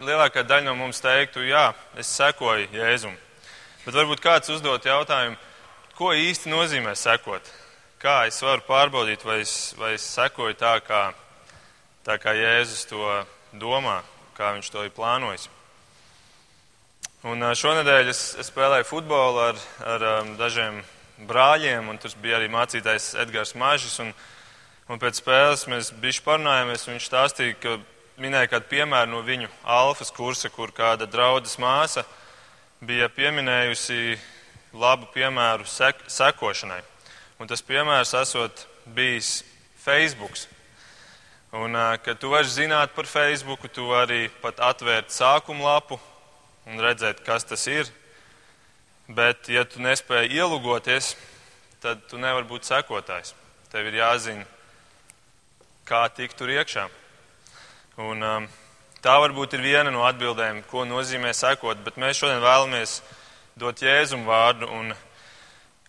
[0.00, 3.14] lielākā daļa no mums teiktu, jā, es sekoju Jēzum.
[3.84, 5.36] Bet varbūt kāds uzdot jautājumu,
[5.96, 7.44] ko īsti nozīmē sekot?
[8.00, 11.10] Kā es varu pārbaudīt, vai es, vai es sekoju tā kā,
[12.06, 13.04] tā kā Jēzus to
[13.60, 14.00] domā,
[14.36, 15.50] kā viņš to ir plānojis?
[17.28, 20.78] Un šonadēļ es, es spēlēju futbolu ar, ar um, dažiem
[21.28, 23.98] brāļiem, un tur bija arī mācītājs Edgars Mažis.
[24.00, 24.14] Un,
[24.88, 27.74] un pēc spēles mēs bišķi parunājāmies, un viņš stāstīja, ka
[28.20, 32.04] minēja kādu piemēru no viņu alfas kursa, kur kāda draudzes māsa
[32.84, 34.18] bija pieminējusi
[34.76, 36.80] labu piemēru sek sekošanai.
[37.40, 39.40] Un tas piemērs esot bijis
[39.80, 40.36] Facebook.
[41.56, 45.98] Un, kad tu vari zināt par Facebook, tu vari pat atvērt sākumu lapu
[46.68, 47.88] un redzēt, kas tas ir.
[49.10, 51.16] Bet, ja tu nespēji ielugoties,
[51.82, 53.34] tad tu nevari būt sekotājs.
[53.72, 54.46] Tev ir jāzina,
[55.88, 56.86] kā tikt tur iekšā.
[58.00, 58.46] Un, um,
[59.04, 63.00] tā varbūt ir viena no atbildēm, ko nozīmē sekot, bet mēs šodien vēlamies
[63.60, 64.94] dot Jēzum vārdu un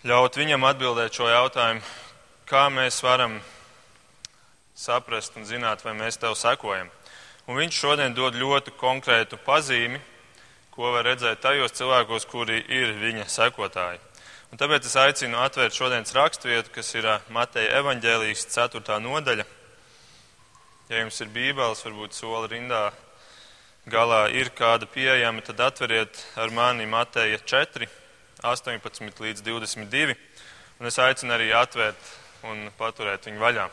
[0.04, 1.80] ļaut viņam atbildēt šo jautājumu,
[2.50, 3.38] kā mēs varam
[4.76, 6.90] saprast un zināt, vai mēs tev sekojam.
[7.48, 10.02] Un viņš šodien dod ļoti konkrētu pazīmi,
[10.76, 14.04] ko var redzēt tajos cilvēkos, kuri ir viņa sekotāji.
[14.52, 19.00] Un tāpēc es aicinu atvērt šodienas raksturvietu, kas ir Mateja evaņģēlijas 4.
[19.00, 19.48] nodaļa.
[20.92, 22.90] Ja jums ir bībeles, varbūt soli rindā
[23.88, 27.86] galā ir kāda pieejama, tad atveriet ar mani Mateja 4,
[28.44, 30.18] 18 līdz 22.
[30.82, 32.10] Un es aicinu arī atvērt
[32.44, 33.70] un paturēt viņu vaļā.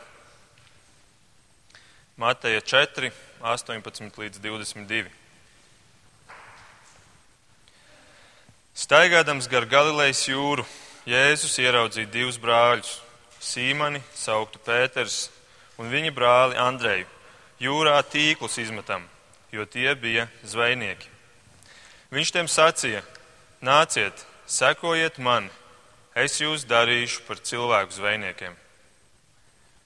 [2.23, 3.09] Mateja 4,
[3.43, 5.11] 18 līdz 22.
[8.79, 10.63] Staigādams gar Galilejas jūru,
[11.03, 12.93] Jēzus ieraudzīja divus brāļus-
[13.51, 15.27] Sīmani, sauktu Pēters,
[15.79, 17.07] un viņa brāli Andreju.
[17.59, 19.03] Jūrā tīklus izmetam,
[19.51, 21.07] jo tie bija zvejnieki.
[22.11, 23.01] Viņš tiem sacīja:
[23.63, 25.49] Nāciet, sekojiet man,
[26.15, 28.55] es jūs darīšu par cilvēku zvejniekiem.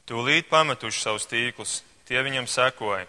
[0.10, 3.08] Tūlīt pametuši savus tīklus, tie viņam sekoja.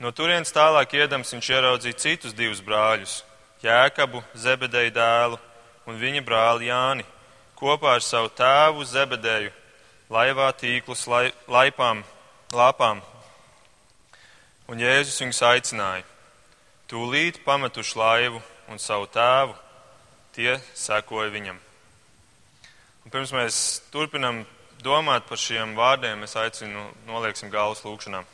[0.00, 3.22] No turienes tālāk iedams viņš ieraudzīja citus divus brāļus
[3.64, 5.38] Jēkabu, Zebedeju dēlu
[5.88, 7.06] un viņa brāli Jāni,
[7.56, 9.52] kopā ar savu tēvu Zebedeju,
[10.12, 12.02] laivā tīklus lai, laipām,
[12.54, 13.02] lāpām.
[14.70, 16.04] Un Jēzus viņus aicināja.
[16.90, 19.56] Tūlīt pametuši laivu un savu tēvu,
[20.36, 21.58] tie sekoja viņam.
[23.04, 23.58] Un pirms mēs
[23.94, 24.44] turpinam
[24.82, 28.26] domāt par šiem vārdiem, es aicinu nolieksim galvas lūkšanām.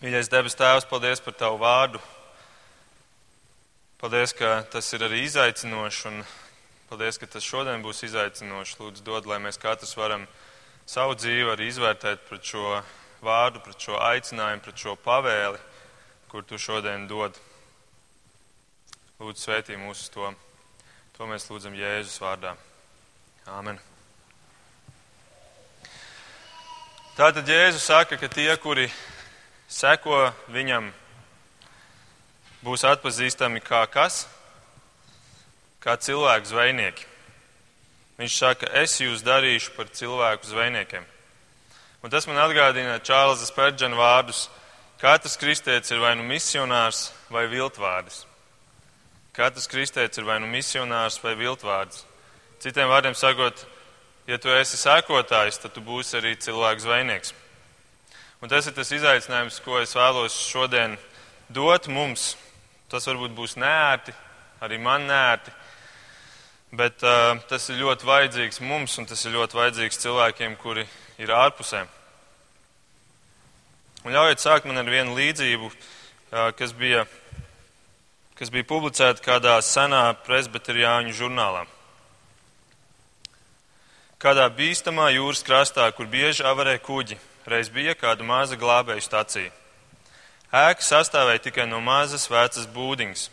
[0.00, 2.00] Mīļais debes Tēvs, paldies par Tavu vārdu,
[4.00, 6.22] Paldies, ka tas ir arī izaicinoši, un
[6.90, 8.74] paldies, ka tas šodien būs izaicinoši.
[8.80, 10.24] Lūdzu, dod, lai mēs katrs varam
[10.90, 12.80] savu dzīvi arī izvērtēt pret šo
[13.22, 15.60] vārdu, pret šo aicinājumu, pret šo pavēli,
[16.32, 17.38] kur tu šodien dod.
[19.20, 20.32] Lūdzu, svētī mūs uz to.
[21.14, 22.56] To mēs lūdzam Jēzus vārdā.
[23.46, 23.78] Āmen.
[27.14, 28.88] Tātad Jēzus saka, ka tie, kuri
[29.70, 30.90] seko viņam,
[32.66, 34.24] būs atpazīstami kā kas?
[35.80, 37.06] Kā cilvēku zvejnieki.
[38.20, 41.06] Viņš saka, es jūs darīšu par cilvēku zvejniekiem.
[42.04, 44.48] Un tas man atgādina Čārlza Spērģena vārdus.
[45.00, 48.26] Katrs kristietis ir vai nu misionārs vai viltvārdis.
[49.36, 52.04] Katrs kristietis ir vai nu misionārs vai viltvārdis.
[52.60, 53.64] Citiem vārdiem sakot,
[54.28, 57.32] ja tu esi sekotājs, tad tu būsi arī cilvēks zvejnieks.
[58.44, 60.98] Un tas ir tas izaicinājums, ko es vēlos šodien
[61.48, 62.34] dot mums,
[62.90, 64.12] Tas varbūt būs nērti,
[64.66, 65.52] arī man nērti,
[66.72, 70.86] bet uh, tas ir ļoti vajadzīgs mums un tas ir ļoti vajadzīgs cilvēkiem, kuri
[71.18, 71.82] ir ārpusē.
[74.04, 77.04] Un ļaujiet sākt man ar vienu līdzību, uh, kas bija,
[78.38, 81.66] kas bija publicēta kādā senā presbiteriāņu žurnālā.
[84.20, 87.16] Kādā bīstamā jūras krastā, kur bieži avarē kuģi,
[87.48, 89.50] reiz bija kāda maza glābēju stacija.
[90.50, 93.28] Ēka sastāvēja tikai no mazas vecas būdiņas,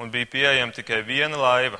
[0.00, 1.78] un bija pieejama tikai viena laiva.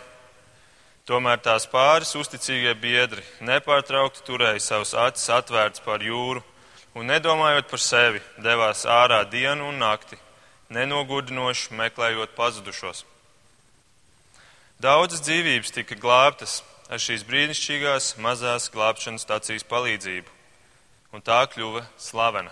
[1.06, 6.40] Tomēr tās pāris uzticīgie biedri nepārtraukti turēja savus acis atvērtas pār jūru
[6.98, 10.16] un, nedomājot par sevi, devās ārā dienu un nakti,
[10.74, 13.04] nenogurdinoši meklējot pazudušos.
[14.82, 20.32] Daudzas dzīvības tika glābtas ar šīs brīnišķīgās mazās glābšanas stācijas palīdzību,
[21.14, 22.50] un tā kļuva slavena.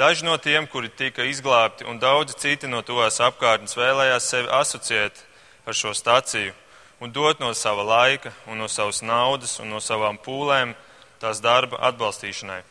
[0.00, 5.20] Daži no tiem, kuri tika izglābti, un daudzi citi no tuvās apkārtnes vēlējās sevi asociēt
[5.68, 6.56] ar šo staciju
[7.00, 10.74] un dot no sava laika, un no savas naudas un no savām pūlēm
[11.22, 12.62] tās darba atbalstīšanai.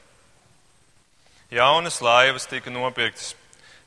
[1.52, 3.34] Jaunas laivas tika nopirktas,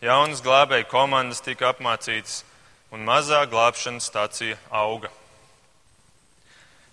[0.01, 2.43] jaunas glābēju komandas tika apmācītas,
[2.91, 5.11] un mazā glābšanas stacija auga.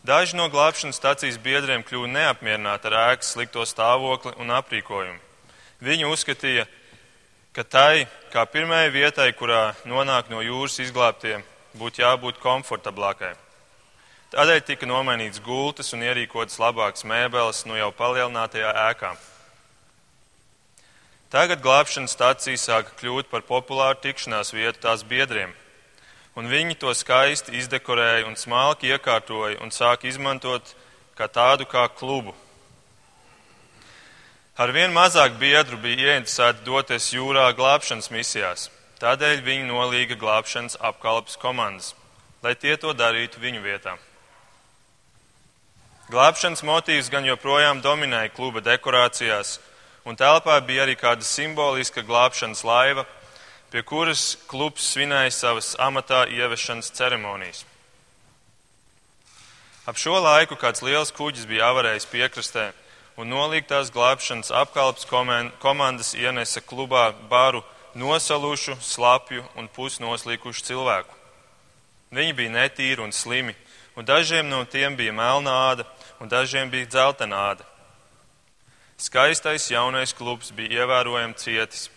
[0.08, 5.20] Daži no glābšanas stacijas biedriem kļuva neapmierināti ar ēkas slikto stāvokli un aprīkojumu.
[5.84, 6.68] Viņi uzskatīja,
[7.56, 11.40] ka tai, kā pirmajai vietai, kurā nonāk no jūras izglābtie,
[11.80, 13.36] būtu jābūt komfortablākai.
[14.34, 19.14] Tādēļ tika nomainīts gultas un ierīkotas labākas mēbeles no jau palielinātajā ēkā.
[21.32, 25.54] Tagad glābšanas stācija sāka kļūt par populāru tikšanās vietu tās biedriem,
[26.40, 30.76] un viņi to skaisti izdekorēja un smalki iekārtoja un sāka izmantot
[31.20, 32.36] kā tādu kā klubu.
[34.58, 38.70] Arvien mazāk biedru bija ieinteresēti doties jūrā glābšanas misijās,
[39.02, 41.94] tādēļ viņi nolīga glābšanas apkalpes komandas,
[42.44, 43.98] lai tie to darītu viņu vietām.
[46.08, 49.58] Glābšanas motīvs gan joprojām dominēja kluba dekorācijās,
[50.08, 53.04] un telpā bija arī kāda simboliska glābšanas laiva,
[53.72, 57.66] pie kuras klubs svinēja savas amatā ievešanas ceremonijas.
[59.88, 62.70] Ap šo laiku kāds liels kuģis bija avarējis piekrastē,
[63.20, 65.08] un nolīgtās glābšanas apkalpes
[65.60, 67.64] komandas ienesa klubā baru
[67.98, 71.14] nosalušu, slapju un pusnoslīkušu cilvēku.
[72.14, 73.56] Viņi bija netīri un slimi,
[73.98, 75.88] un dažiem no tiem bija melnā āda,
[76.22, 77.68] un dažiem bija dzeltena āda.
[78.98, 81.90] Skaistais jaunais klubs bija ievērojami cietis.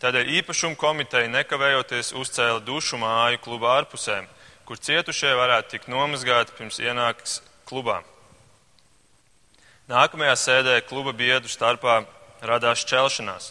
[0.00, 4.22] Tādēļ īpašuma komiteja nekavējoties uzcēla dušu māju kluba ārpusē,
[4.64, 8.00] kur cietušie varētu tikt nomazgāti pirms ienāks klubā.
[9.90, 12.00] Nākamajā sēdē kluba biedru starpā
[12.46, 13.50] radās šķelšanās.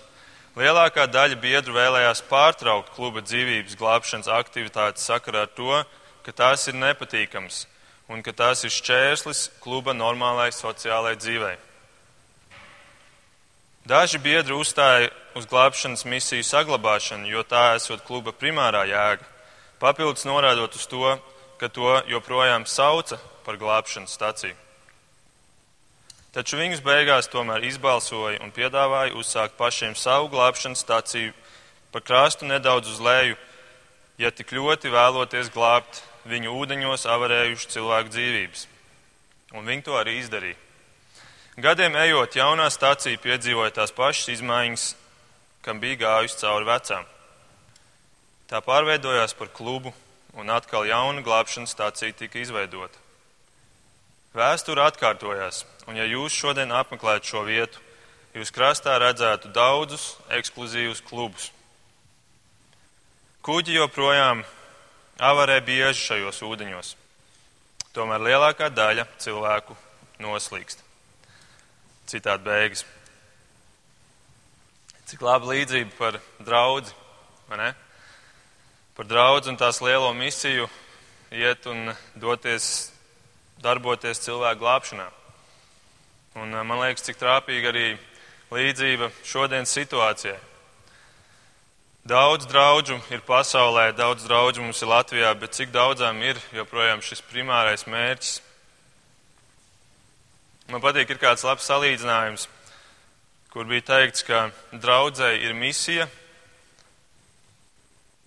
[0.58, 5.84] Lielākā daļa biedru vēlējās pārtraukt kluba dzīvības glābšanas aktivitātes sakarā ar to,
[6.26, 7.68] ka tās ir nepatīkamas
[8.10, 11.56] un ka tās ir šķērslis kluba normālai sociālai dzīvei.
[13.90, 19.26] Daži biedri uzstāja uz glābšanas misiju saglabāšanu, jo tā esot kluba primārā jēga,
[19.82, 21.14] papildus norādot uz to,
[21.62, 24.69] ka to joprojām sauca par glābšanas staciju.
[26.30, 31.34] Taču viņus beigās tomēr izbalsoja un piedāvāja uzsākt pašiem savu glābšanas staciju
[31.90, 33.38] pa krāstu nedaudz uz leju,
[34.22, 38.68] ja tik ļoti vēloties glābt viņu ūdeņos avarējušu cilvēku dzīvības.
[39.58, 40.60] Un viņi to arī izdarīja.
[41.60, 44.86] Gadiem ejot, jaunā stācija piedzīvoja tās pašas izmaiņas,
[45.66, 47.10] kam bija gājusi cauri vecām.
[48.48, 49.92] Tā pārveidojās par klubu,
[50.38, 53.09] un atkal jauna glābšanas stācija tika izveidota.
[54.30, 57.80] Vēsture atkārtojās, un ja jūs šodien apmeklētu šo vietu,
[58.38, 61.50] jūs krastā redzētu daudzus ekskluzīvus klubus.
[63.42, 64.44] Kuģi joprojām
[65.18, 66.94] avarē bieži šajos ūdeņos.
[67.96, 69.74] Tomēr lielākā daļa cilvēku
[70.22, 70.84] noslīkst.
[72.10, 72.86] Citādi beigas.
[75.10, 76.94] Cik laba līdzība par draugu,
[77.50, 77.72] vai ne?
[78.94, 80.70] Par draugu un tās lielo misiju
[81.34, 82.92] iet un doties,
[83.64, 85.08] darboties cilvēku glābšanā.
[86.40, 87.88] Un man liekas, cik trāpīga arī
[88.54, 90.38] līdzība šodienas situācijai.
[92.10, 97.22] Daudz draugu ir pasaulē, daudz draugu mums ir Latvijā, bet cik daudzām ir joprojām šis
[97.28, 98.40] primārais mērķis?
[100.70, 102.48] Man patīk, ir kāds labs salīdzinājums,
[103.52, 106.08] kur bija teikts, ka draudzēji ir misija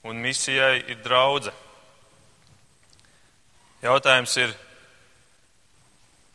[0.04, 1.52] un misijai ir draudze.
[3.82, 4.54] Jautājums ir,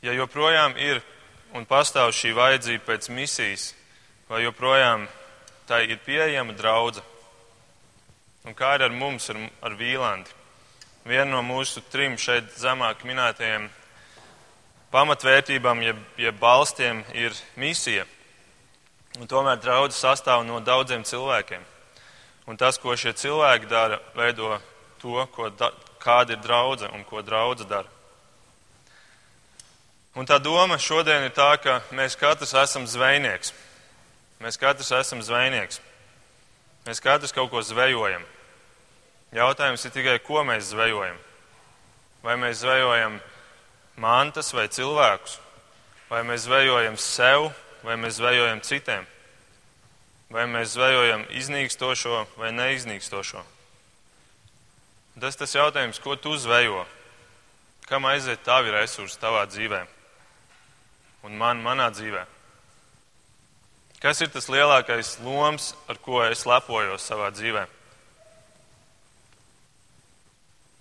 [0.07, 1.01] ja joprojām ir
[1.55, 3.71] un pastāv šī vajadzība pēc misijas,
[4.29, 5.07] vai joprojām
[5.67, 7.13] tai ir pieejama draudzība?
[8.47, 10.31] Un kā ir ar mums, ar, ar Vīlandi?
[11.07, 13.67] Viena no mūsu trim šeit zemāk minētajiem
[14.91, 18.05] pamatvērtībām, jeb, jeb balstiem, ir misija.
[19.19, 21.63] Un tomēr draudzes sastāv no daudziem cilvēkiem.
[22.47, 24.55] Un tas, ko šie cilvēki dara, veido
[25.01, 25.27] to,
[25.59, 27.96] da, kāda ir draudzene un ko draudzene dara.
[30.17, 33.51] Un tā doma šodien ir tā, ka mēs katrs esam zvejnieks.
[34.41, 35.77] Mēs katrs esam zvejnieks.
[36.87, 38.23] Mēs katrs kaut ko zvejojam.
[39.37, 41.19] Jautājums ir tikai, ko mēs zvejojam.
[42.25, 43.19] Vai mēs zvejojam
[44.01, 45.35] mantas vai cilvēkus,
[46.09, 47.51] vai mēs zvejojam sev,
[47.85, 49.05] vai mēs zvejojam citiem,
[50.33, 53.45] vai mēs zvejojam iznīkstošo vai neiznīkstošo.
[55.21, 56.87] Tas tas jautājums, ko tu zvejo,
[57.85, 59.83] kam aiziet tavi resursi tavā dzīvē
[61.25, 62.25] un man manā dzīvē.
[64.03, 67.71] Kas ir tas lielākais loms, ar ko es lepojos savā dzīvēm?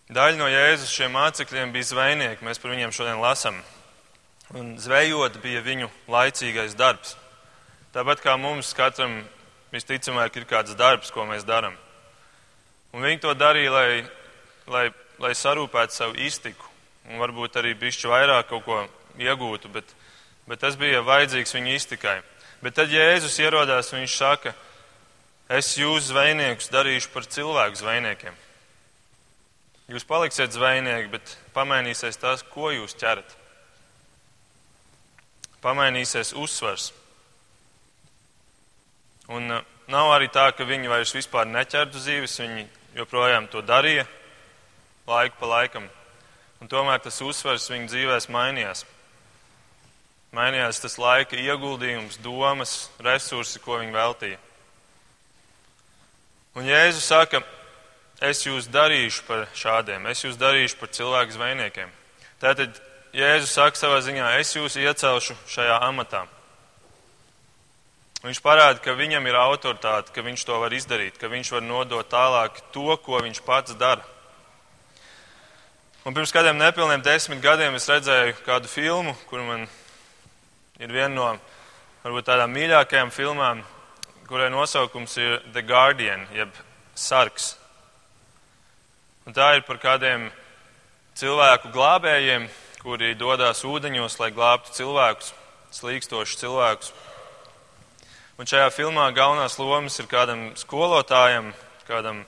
[0.06, 3.56] Daļa no Jēzus šiem mācekļiem bija zvejnieki, mēs par viņiem šodien lasām.
[4.54, 7.16] Un zvejot bija viņu laicīgais darbs.
[7.96, 9.24] Tāpat kā mums katram
[9.72, 11.74] visticamāk ir kāds darbs, ko mēs darām.
[12.94, 14.04] Un viņi to darīja, lai,
[14.70, 14.84] lai,
[15.18, 16.68] lai sarūpētu savu iztiku,
[17.10, 18.78] un varbūt arī bišķi vairāk kaut ko
[19.18, 19.90] iegūtu, bet,
[20.46, 22.20] bet tas bija vajadzīgs viņu iztikai.
[22.62, 24.54] Bet tad Jēzus ierodās un viņš saka,
[25.52, 28.38] es jūs zvejniekus darīšu par cilvēku zvejniekiem.
[29.86, 33.36] Jūs paliksiet zvejnieki, bet pamainīsies tas, ko jūs ķerat.
[35.62, 36.90] Pamainīsies uzsvars.
[39.30, 42.66] Un uh, nav arī tā, ka viņi vairs vispār neķertu zīves, viņi
[42.98, 44.06] joprojām to darīja
[45.06, 45.86] laiku pa laikam.
[46.62, 48.84] Un tomēr tas uzsvars viņu dzīvēs mainījās.
[50.36, 54.40] Mainījās tas laika ieguldījums, domas, resursi, ko viņi veltīja.
[56.56, 57.40] Un Jēzus saka,
[58.20, 61.92] es jūs darīšu par šādiem, es jūs darīšu par cilvēku zvejniekiem.
[62.42, 62.76] Tātad
[63.16, 66.26] Jēzus saka savā ziņā, es jūs iecelšu šajā amatā.
[68.26, 72.12] Viņš parāda, ka viņam ir autoritāte, ka viņš to var izdarīt, ka viņš var nodot
[72.12, 74.04] tālāk to, ko viņš pats dara.
[76.04, 79.64] Un pirms kādiem nepilniem desmit gadiem es redzēju kādu filmu, kur man
[80.76, 81.28] ir viena no
[82.02, 83.62] varbūt tādām mīļākajām filmām,
[84.28, 86.52] kurai nosaukums ir The Guardian, jeb
[86.94, 87.54] Sarks.
[89.26, 90.28] Un tā ir par kādiem
[91.16, 92.46] cilvēku glābējiem,
[92.82, 95.32] kuri dodas ūdeņos, lai glābtu cilvēkus,
[95.74, 96.92] slīkstošus cilvēkus.
[98.36, 101.54] Un šajā filmā galvenās lomas ir kādam skolotājam,
[101.88, 102.20] kādam,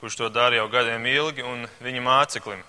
[0.00, 2.64] kurš to dara jau gadiem ilgi, un viņa māceklim.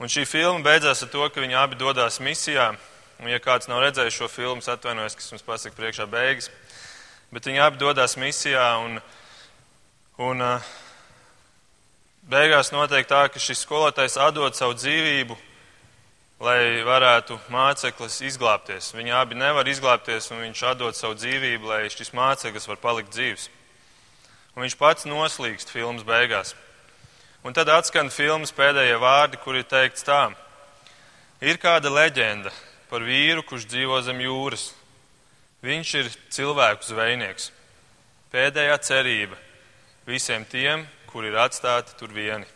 [0.00, 2.74] Un šī filma beidzās ar to, ka viņi abi dodas misijā.
[3.20, 6.48] Un, ja kāds nav redzējis šo filmu, atvainojos, ka jums pasaku priekšā beigas.
[7.30, 8.96] Bet viņi abi dodas misijā, un,
[10.24, 10.46] un
[12.24, 15.36] beigās notiek tā, ka šis skolotājs atdod savu dzīvību
[16.40, 18.94] lai varētu māceklis izglābties.
[18.96, 23.50] Viņi abi nevar izglābties, un viņš atdod savu dzīvību, lai šis māceklis var palikt dzīves.
[24.56, 26.54] Un viņš pats noslīkst filmas beigās.
[27.44, 30.30] Un tad atskan filmas pēdējie vārdi, kur ir teikts tā:
[31.40, 32.52] Ir kāda leģenda
[32.90, 34.70] par vīru, kurš dzīvo zem jūras.
[35.62, 37.50] Viņš ir cilvēku zvejnieks.
[38.32, 39.38] Pēdējā cerība
[40.06, 42.46] visiem tiem, kuri ir atstāti tur vieni.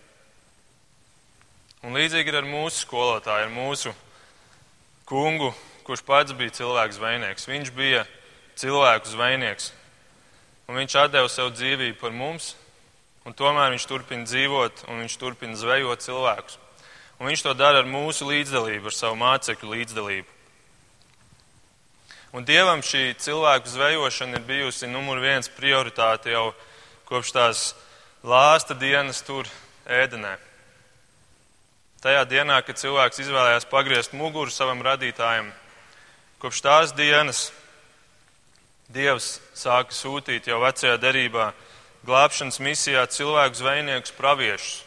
[1.84, 3.92] Un līdzīgi ir ar mūsu skolotāju, ar mūsu
[5.08, 5.52] kungu,
[5.84, 7.48] kurš pats bija cilvēks zvejnieks.
[7.50, 8.04] Viņš bija
[8.56, 9.72] cilvēku zvejnieks.
[10.64, 12.54] Un viņš deva savu dzīvību par mums,
[13.28, 16.56] un tomēr viņš turpina dzīvot un viņš turpina zvejot cilvēkus.
[17.20, 20.30] Un viņš to dara ar mūsu līdzdalību, ar savu mācekļu līdzdalību.
[22.34, 26.48] Un Dievam šī cilvēku zvejošana ir bijusi numur viens prioritāte jau
[27.06, 27.60] kopš tās
[28.26, 29.46] lāsta dienas tur
[29.86, 30.34] ēdenē.
[32.02, 35.52] Tajā dienā, kad cilvēks izvēlējās pagriezt muguru savam radītājam,
[36.42, 37.52] kopš tās dienas
[38.92, 41.52] Dievs sāka sūtīt jau vecajā derībā
[42.04, 44.83] glābšanas misijā cilvēku zvejniekus praviešus.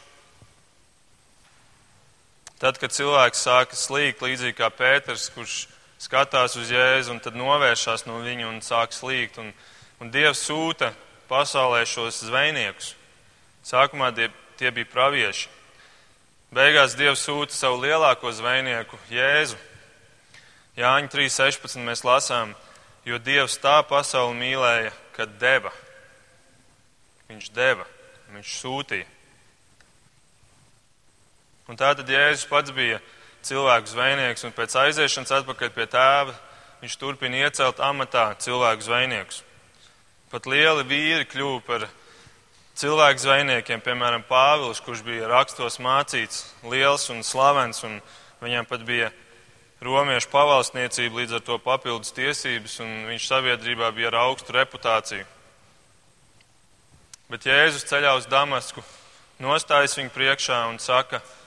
[2.57, 5.67] Tad, kad cilvēks sāka slīgt, līdzīgi kā Pēters, kurš
[6.01, 9.51] skatās uz Jēzu un tad novēršas no viņa un sāk slīgt, un,
[10.01, 10.89] un Dievs sūta
[11.29, 12.95] pasaulē šos zvejniekus.
[13.61, 15.51] Sākumā tie, tie bija pravieši.
[16.49, 19.59] Beigās Dievs sūta savu lielāko zvejnieku, Jēzu.
[20.81, 21.77] Jāņa 3.16.
[21.85, 22.55] mēs lasām,
[23.05, 25.73] jo Dievs tā pasauli mīlēja, ka deva.
[27.29, 27.85] Viņš deva,
[28.33, 29.16] viņš sūtīja.
[31.67, 33.01] Un tā tad Jēzus pats bija
[33.43, 36.35] cilvēku zvejnieks, un pēc aiziešanas atpakaļ pie tēva
[36.79, 39.41] viņš turpina iecelt amatā cilvēku zvejniekus.
[40.31, 41.87] Pat lieli vīri kļuva par
[42.79, 47.99] cilvēku zvejniekiem, piemēram, Pāvils, kurš bija rakstos mācīts, liels un slavens, un
[48.43, 49.09] viņam pat bija
[49.83, 55.25] romiešu pavalsniecība, līdz ar to papildus tiesības, un viņš sabiedrībā bija ar augstu reputāciju.
[57.27, 58.83] Bet Jēzus ceļā uz Damasku
[59.43, 61.46] nostājas viņu priekšā un saka, ka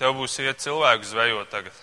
[0.00, 1.74] tev būs iet cilvēku zvejot tagad.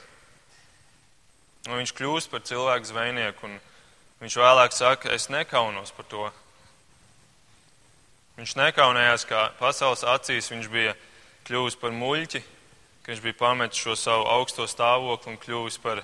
[1.69, 3.59] Un viņš kļūst par cilvēku zvejnieku, un
[4.23, 6.31] viņš vēlāk saka, es nekaunos par to.
[8.39, 10.95] Viņš nekaunējās, kā pasaules acīs viņš bija
[11.45, 12.41] kļuvis par muļķi,
[13.03, 16.01] ka viņš bija pametis šo savu augsto stāvokli un kļuvis par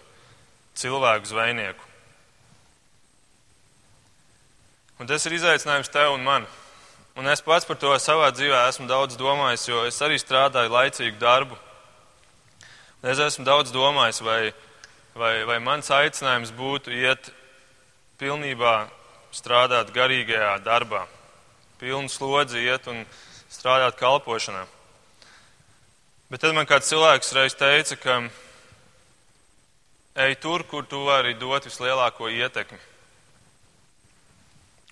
[0.78, 1.84] cilvēku zvejnieku.
[4.98, 6.46] Un tas ir izaicinājums tev un man.
[7.18, 11.18] Un es pats par to savā dzīvē esmu daudz domājis, jo es arī strādāju laicīgu
[11.22, 11.58] darbu.
[13.08, 14.42] Es esmu daudz domājis, vai,
[15.16, 17.30] vai, vai mans aicinājums būtu iet
[18.20, 18.74] pilnībā
[19.32, 21.06] strādāt garīgajā darbā
[21.80, 23.04] pilnu slodzi iet un
[23.54, 24.66] strādāt kalpošanā.
[26.28, 28.16] Bet tad man kāds cilvēks reiz teica, ka
[30.26, 32.80] ej tur, kur tu vari dot vislielāko ietekmi.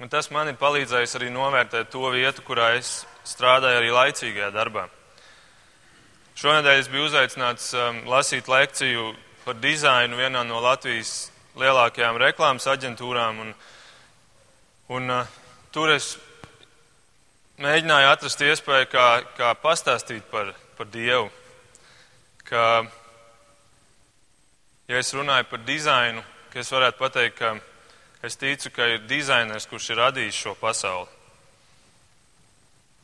[0.03, 4.87] Un tas man ir palīdzējis arī novērtēt to vietu, kurā es strādāju arī laicīgajā darbā.
[6.35, 9.13] Šonadēļ es biju uzaicināts um, lasīt lekciju
[9.45, 13.39] par dizainu vienā no Latvijas lielākajām reklāmas aģentūrām.
[13.39, 13.53] Un,
[14.97, 15.37] un, uh,
[15.71, 16.09] tur es
[17.63, 19.07] mēģināju atrast iespēju, kā,
[19.39, 21.31] kā pastāstīt par, par Dievu.
[22.43, 22.83] Ka,
[24.91, 29.71] ja es runāju par dizainu, ka es varētu pateikt, ka es ticu, ka ir dizainers,
[29.71, 31.14] kurš ir radījis šo pasauli.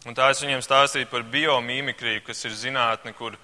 [0.02, 3.36] Un tā es viņiem stāstīju par biomīmikriju, kas ir zinātne, kur,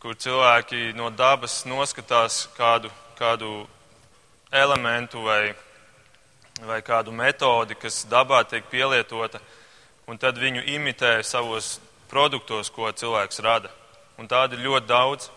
[0.00, 3.66] kur cilvēki no dabas noskatās kādu, kādu
[4.48, 5.52] elementu vai,
[6.64, 9.42] vai kādu metodi, kas dabā tiek pielietota,
[10.08, 11.76] un tad viņu imitē savos
[12.08, 13.68] produktos, ko cilvēks rada.
[14.16, 15.28] Un tādi ir ļoti daudz.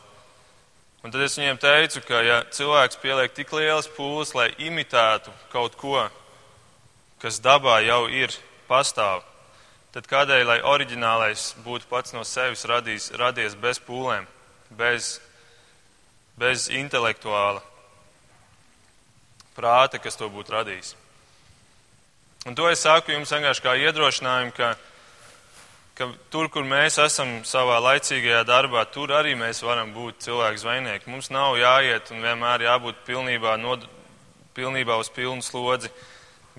[1.04, 5.76] Un tad es viņiem teicu, ka ja cilvēks pieliek tik lielas pūles, lai imitētu kaut
[5.76, 6.00] ko,
[7.20, 8.32] kas dabā jau ir
[8.72, 9.22] pastāv,
[9.96, 14.28] tad kādēļ, lai oriģinālais būtu pats no sevis radījis, radies bez pūlēm,
[14.76, 15.16] bez,
[16.36, 17.64] bez intelektuāla
[19.56, 20.96] prāta, kas to būtu radījis?
[22.46, 24.74] Un to es saku jums vienkārši kā iedrošinājumu, ka,
[25.96, 31.10] ka tur, kur mēs esam savā laicīgajā darbā, tur arī mēs varam būt cilvēku zvejnieki.
[31.10, 33.88] Mums nav jāiet un vienmēr jābūt pilnībā, nod,
[34.60, 35.90] pilnībā uz pilnu slodzi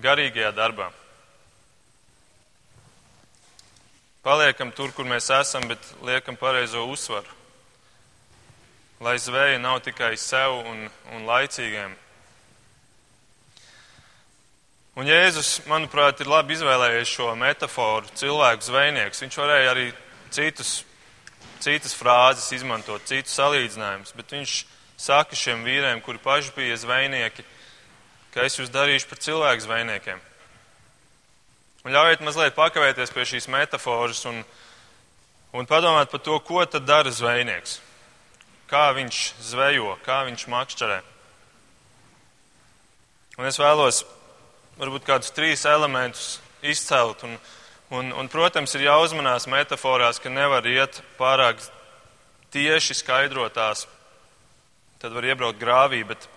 [0.01, 0.89] garīgajā darbā.
[4.25, 7.35] Paliekam tur, kur mēs esam, bet liekam pareizo uzsvaru.
[9.01, 11.93] Lai zveja nav tikai sev un, un laicīgiem.
[14.97, 19.21] Un Jēzus, manuprāt, ir labi izvēlējies šo metaforu cilvēku zvejnieks.
[19.21, 19.91] Viņš varēja arī
[20.33, 20.71] citus,
[21.61, 24.55] citas frāzes izmantot, citus salīdzinājumus, bet viņš
[24.97, 27.45] saka šiem vīriem, kuri paši bija zvejnieki,
[28.33, 30.25] ka es jūs darīšu par cilvēku zvejniekiem.
[31.87, 34.41] Un ļaujiet mazliet pakavēties pie šīs metaforas un,
[35.55, 37.77] un padomāt par to, ko tad dara zvejnieks.
[38.67, 40.97] Kā viņš zvejo, kā viņš makšķerē.
[43.39, 44.01] Un es vēlos
[44.75, 47.23] varbūt kādus trīs elementus izcelt.
[47.23, 47.39] Un,
[47.95, 51.63] un, un, protams, ir jāuzmanās metaforās, ka nevar iet pārāk
[52.51, 53.87] tieši skaidrotās.
[54.99, 56.27] Tad var iebraukt grāvī, bet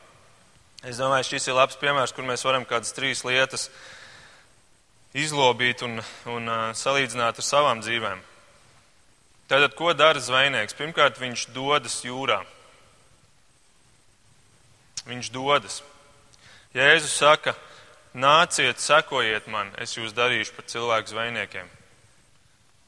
[0.86, 3.72] es domāju, šis ir labs piemērs, kur mēs varam kādas trīs lietas
[5.16, 8.20] izlobīt un, un salīdzināt ar savām dzīvēm.
[9.50, 10.76] Tātad, ko dara zvejnieks?
[10.78, 12.38] Pirmkārt, viņš dodas jūrā.
[15.10, 15.80] Viņš dodas.
[16.76, 17.56] Jēzus saka,
[18.14, 21.72] nāciet, sekojiet man, es jūs darīšu par cilvēku zvejniekiem.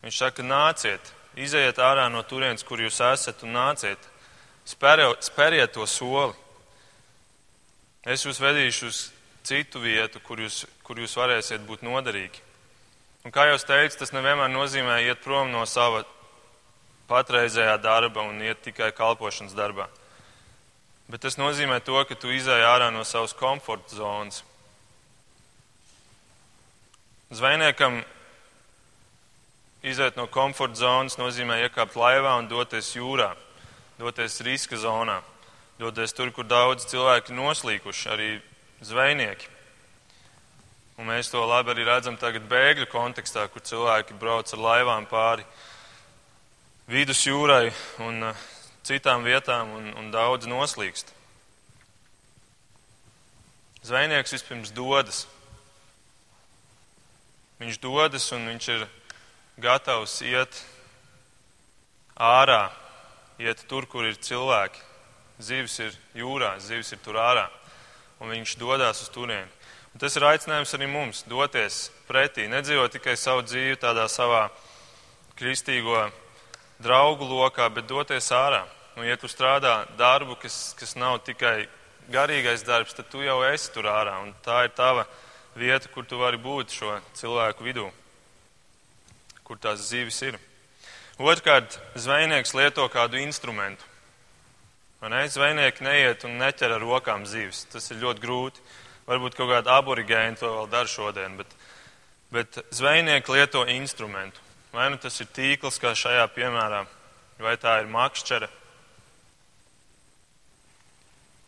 [0.07, 3.99] Viņš saka, nāciet, izejiet ārā no turienes, kur jūs esat, un nāciet,
[4.67, 6.37] spēriet to soli.
[8.07, 9.03] Es jūs vedīšu uz
[9.46, 12.42] citu vietu, kur jūs, kur jūs varēsiet būt noderīgi.
[13.22, 16.02] Un kā jau teicu, tas nevienmēr nozīmē iet prom no sava
[17.11, 19.87] patreizējā darba un iet tikai kalpošanas darbā.
[21.11, 24.42] Bet tas nozīmē to, ka tu izēj ārā no savas komforta zonas.
[27.33, 28.02] Zvejniekam
[29.83, 33.33] iziet no komforta zonas nozīmē iekāpt laivā un doties jūrā,
[33.98, 35.20] doties riska zonā,
[35.78, 38.31] doties tur, kur daudz cilvēki noslīkuši, arī
[38.83, 39.49] zvejnieki.
[41.01, 45.47] Un mēs to labi arī redzam tagad bēgļu kontekstā, kur cilvēki brauc ar laivām pāri
[46.90, 47.73] vidus jūrai
[48.05, 48.42] un uh,
[48.85, 51.14] citām vietām, un, un daudz noslīkst.
[53.87, 55.25] Zvejnieks vispirms dodas.
[57.62, 58.85] Viņš dodas un viņš ir
[59.62, 60.61] gatavs iet
[62.18, 62.68] ārā,
[63.42, 64.87] iet tur, kur ir cilvēki.
[65.42, 67.49] Zivs ir jūrā, zivs ir tur ārā
[68.23, 69.51] un viņš dodas uz turieni.
[69.93, 74.47] Un tas ir aicinājums arī mums doties pretī, nedzīvot tikai savu dzīvi tādā savā
[75.37, 76.07] kristīgo
[76.83, 78.63] draugu lokā, bet doties ārā.
[78.97, 81.67] Un, ja tu strādā darbu, kas, kas nav tikai
[82.13, 84.19] garīgais darbs, tad tu jau esi tur ārā.
[84.25, 85.07] Un tā ir tava
[85.57, 87.89] vieta, kur tu vari būt šo cilvēku vidū,
[89.45, 90.41] kur tās zīves ir.
[91.21, 93.91] Otrkārt, zvejnieks lieto kādu instrumentu.
[95.03, 95.25] Ne?
[95.29, 97.65] Zvejnieki neiet un neķer ar rokām zīves.
[97.73, 98.62] Tas ir ļoti grūti.
[99.09, 101.57] Varbūt kaut kāda aborigēna to vēl dara šodien, bet,
[102.31, 104.38] bet zvejnieki lieto instrumentu.
[104.73, 106.85] Vai nu tas ir tīkls, kā šajā piemērā,
[107.43, 108.49] vai tā ir makšķere.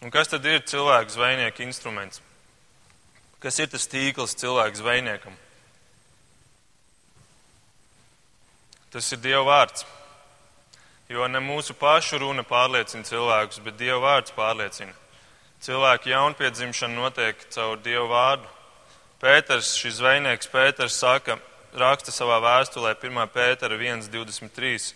[0.05, 2.21] Un kas tad ir cilvēku zvejnieka instruments?
[3.40, 5.38] Kas ir tas tīkls cilvēku zvejniekam?
[8.93, 9.87] Tas ir Dieva vārds.
[11.09, 14.95] Jo ne mūsu pašu runa pārliecina cilvēkus, bet Dieva vārds pārliecina.
[15.64, 18.49] Cilvēku jaunpiedzimšana notiek caur Dieva vārdu,
[19.21, 21.38] Pēters, šis zvejnieks Pēters saka,
[21.81, 23.21] raksta savā vēstulē 1.
[23.33, 24.90] Pētera 1.23,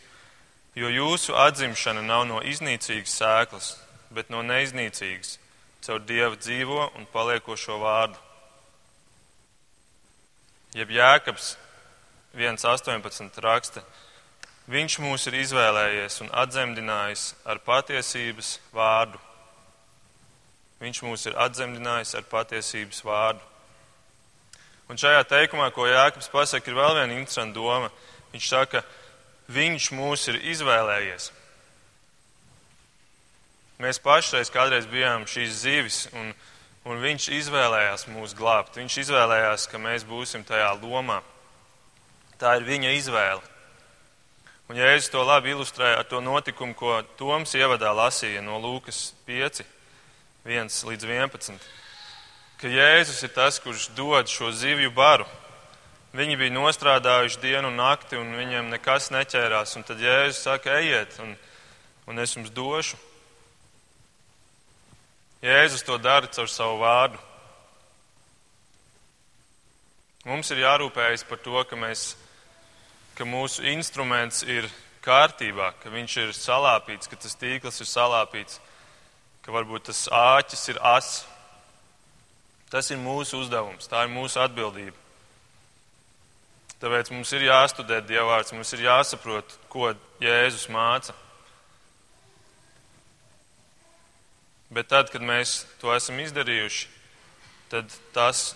[0.77, 3.71] jo jūsu atzimšana nav no iznīcīgas sēklas,
[4.13, 5.37] bet no neiznīcīgas,
[5.85, 8.21] caur Dieva dzīvo un paliekošo vārdu.
[10.77, 11.55] Jeb Jēkabs
[12.37, 13.85] 1.18 raksta,
[14.69, 19.21] viņš mūs ir izvēlējies un atzemdinājis ar patiesības vārdu.
[20.79, 23.43] Viņš mūs ir atzemdinājis ar patiesības vārdu.
[24.89, 27.91] Un šajā teikumā, ko Jēkabs pasaka, ir vēl viena interesanta doma.
[28.33, 28.85] Viņš saka,
[29.53, 31.33] viņš mūs ir izvēlējies.
[33.79, 36.33] Mēs pašreiz kādreiz bijām šīs zivis, un,
[36.89, 38.79] un viņš izvēlējās mūs glābt.
[38.81, 41.21] Viņš izvēlējās, ka mēs būsim tajā lomā.
[42.41, 43.58] Tā ir viņa izvēle.
[44.69, 49.65] Un Jēzus to labi ilustrē ar to notikumu, ko Toms ievadā lasīja no Lūkas 5,
[50.45, 51.69] 1 līdz 11
[52.59, 55.27] ka Jēzus ir tas, kurš dod šo zivju baru.
[56.17, 59.77] Viņi bija nostrādājuši dienu un nakti, un viņiem nekas neķērās.
[59.79, 61.37] Un tad Jēzus saka, ejiet, un,
[62.11, 62.99] un es jums došu.
[65.45, 67.21] Jēzus to dara caur savu vārdu.
[70.27, 72.17] Mums ir jārūpējas par to, ka, mēs,
[73.19, 74.69] ka mūsu instruments ir
[75.03, 78.61] kārtībā, ka viņš ir salāpīts, ka tas tīkls ir salāpīts,
[79.43, 81.27] ka varbūt tas āķis ir ass
[82.69, 84.97] Tas ir mūsu uzdevums, tā ir mūsu atbildība.
[86.79, 91.17] Tāpēc mums ir jāstudē Dievvvārds, mums ir jāsaprot, ko Jēzus māca.
[94.69, 96.91] Bet tad, kad mēs to esam izdarījuši,
[97.73, 98.53] tad tas,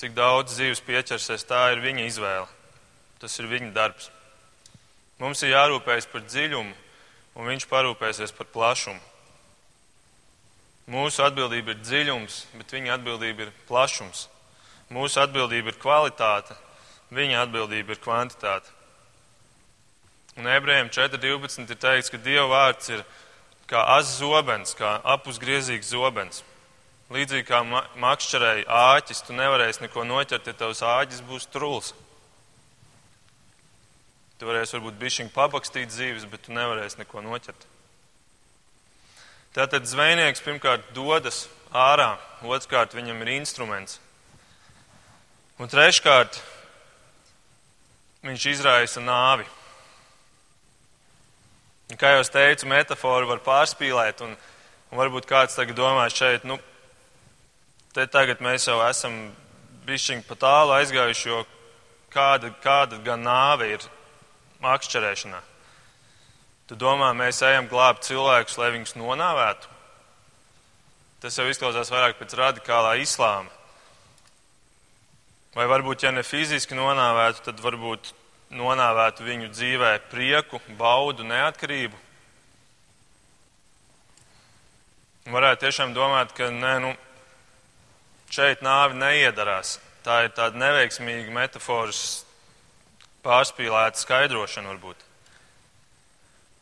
[0.00, 2.48] cik daudz dzīves pieķersies, tā ir viņa izvēle.
[3.20, 4.10] Tas ir viņa darbs.
[5.16, 6.74] Mums ir jārūpējas par dziļumu,
[7.36, 9.00] un viņš parūpēsies par plašumu.
[10.92, 14.28] Mūsu atbildība ir dziļums, bet viņa atbildība ir plašums.
[14.92, 16.54] Mūsu atbildība ir kvalitāte,
[17.10, 18.70] viņa atbildība ir kvantitāte.
[20.36, 23.02] Un ebrejiem 4.12 ir teikts, ka Dieva vārds ir
[23.66, 26.44] kā az zobens, kā apusgriezīgs zobens.
[27.10, 27.62] Līdzīgi kā
[28.02, 31.94] makšķerēji āķis, tu nevarēsi neko noķert, ja tavs āķis būs truls.
[34.36, 37.62] Tu varēsi varbūt bišķiņu pabakstīt dzīves, bet tu nevarēsi neko noķert.
[39.56, 43.96] Tātad zvejnieks pirmkārt dodas ārā, otrkārt viņam ir instruments.
[45.56, 46.36] Un treškārt
[48.26, 49.46] viņš izraisa nāvi.
[51.88, 54.36] Un, kā jau teicu, metaforu var pārspīlēt, un,
[54.90, 56.58] un varbūt kāds tagad domā šeit, nu,
[57.96, 59.30] te tagad mēs jau esam
[59.88, 61.44] bišķiņi pa tālu aizgājuši, jo
[62.12, 63.86] kāda, kāda gan nāve ir
[64.64, 65.40] makšķerēšanā.
[66.66, 69.68] Tu domā, mēs ejam glābt cilvēkus, lai viņus nonāvētu?
[71.22, 73.52] Tas jau izklausās vairāk pēc radikālā islāma.
[75.56, 78.10] Vai varbūt, ja ne fiziski nonāvētu, tad varbūt
[78.52, 82.02] nonāvētu viņu dzīvē prieku, baudu, neatkarību?
[85.32, 86.92] Varētu tiešām domāt, ka nē, nu,
[88.30, 89.78] šeit nāvi neiedarās.
[90.06, 92.25] Tā ir tāda neveiksmīga metafors
[93.26, 95.02] pārspīlēta skaidrošana varbūt.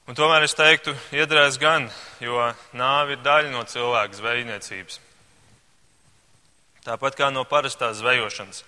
[0.05, 1.89] Un tomēr es teiktu, iedarēs gan,
[2.21, 2.41] jo
[2.77, 4.99] nāve ir daļa no cilvēka zvejniecības.
[6.85, 8.65] Tāpat kā no parastās zvejošanas.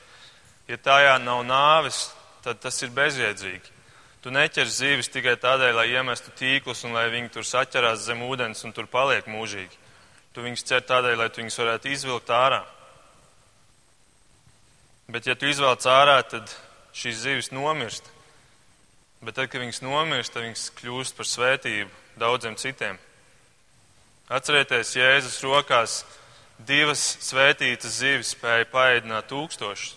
[0.70, 2.06] Ja tajā nav nāves,
[2.44, 3.74] tad tas ir bezjēdzīgi.
[4.24, 8.64] Tu neķer zīves tikai tādēļ, lai iemestu tīklus un lai viņi tur saķerās zem ūdens
[8.64, 9.76] un tur paliek mūžīgi.
[10.32, 12.64] Tu viņus cer tādēļ, lai tu viņus varētu izvilkt ārā.
[15.12, 16.50] Bet ja tu izvelc ārā, tad
[16.96, 18.08] šīs zivis nomirst.
[19.24, 22.98] Bet tad, kad viņas nomirst, tad viņas kļūst par svētību daudziem citiem.
[24.32, 26.00] Atcerieties, Jēzus rokās
[26.58, 29.94] divas svētītas zivis spēja paēdināt tūkstošus.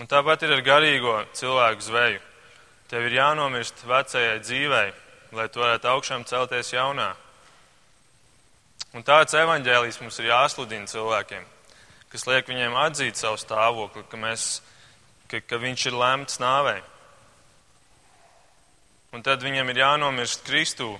[0.00, 2.20] Un tāpat ir ar garīgo cilvēku zveju.
[2.88, 4.86] Tev ir jānomirst vecajai dzīvei,
[5.36, 7.10] lai tu varētu augšām celties jaunā.
[8.92, 11.44] Un tāds evaņģēlijs mums ir jāsludina cilvēkiem,
[12.12, 14.60] kas liek viņiem atzīt savu stāvokli, ka, mēs,
[15.32, 16.80] ka, ka viņš ir lemts nāvei.
[19.12, 20.92] Un tad viņam ir jānomirst Kristū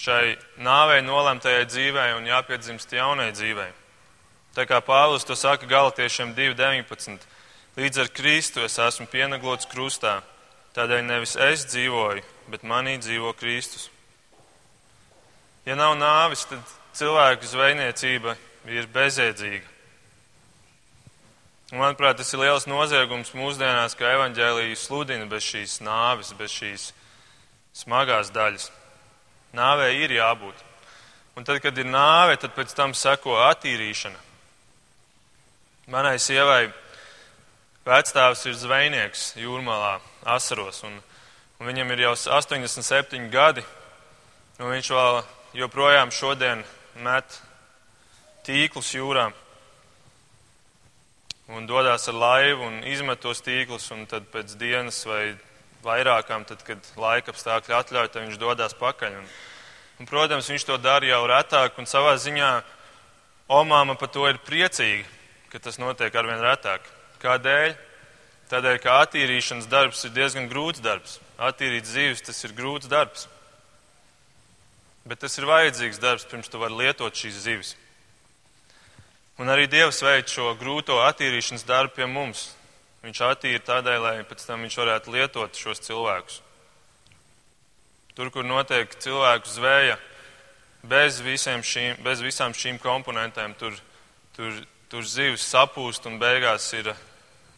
[0.00, 3.70] šai nāvei nolemtajai dzīvei un jāpiedzimst jaunai dzīvei.
[4.56, 7.20] Tā kā Pāvils to saka Galatiešiem 2.19.
[7.76, 10.22] Līdz ar Kristu es esmu pienaglots krustā,
[10.76, 13.90] tādēļ nevis es dzīvoju, bet manī dzīvo Kristus.
[15.68, 18.36] Ja nav nāvis, tad cilvēku zvejniecība
[18.72, 19.75] ir bezjēdzīga.
[21.74, 26.82] Manuprāt, tas ir liels noziegums mūsdienās, ka evaņģēlīju sludina bez šīs nāves, bez šīs
[27.74, 28.68] smagās daļas.
[29.50, 30.60] Nāvē ir jābūt.
[31.34, 34.20] Un tad, kad ir nāve, tad pēc tam seko attīrīšana.
[35.90, 36.68] Manai sievai
[37.82, 40.94] vecstāvs ir zvejnieks jūrmalā, asaros, un,
[41.58, 43.64] un viņam ir jau 87 gadi,
[44.62, 45.18] un viņš vēl
[45.64, 46.62] joprojām šodien
[47.02, 47.40] met
[48.46, 49.32] tīklus jūrā
[51.48, 55.36] un dodas ar laivu un izmet tos tīklus, tad pēc dienas vai
[55.86, 59.20] vairākām, tad, kad laika apstākļi atļauj, tad viņš dodas pakaļ.
[59.20, 59.28] Un,
[60.00, 62.50] un, protams, viņš to dara jau retāk, un savā ziņā
[63.46, 65.06] omāma par to ir priecīga,
[65.52, 66.82] ka tas notiek arvien retāk.
[67.22, 67.76] Kādēļ?
[68.50, 71.16] Tādēļ, ka attīrīšanas darbs ir diezgan grūts darbs.
[71.38, 73.26] Attīrīt zīves tas ir grūts darbs.
[75.06, 77.72] Bet tas ir vajadzīgs darbs, pirms tu vari lietot šīs zivis.
[79.36, 82.48] Un arī Dievs veic šo grūto attīrīšanas darbu pie mums.
[83.04, 86.40] Viņš attīra tādēļ, lai pēc tam viņš varētu lietot šos cilvēkus.
[88.16, 89.98] Tur, kur notiek cilvēku zvēja,
[90.88, 93.76] bez, šīm, bez visām šīm komponentēm, tur,
[94.38, 94.56] tur,
[94.88, 96.94] tur zivs sapūst un beigās ir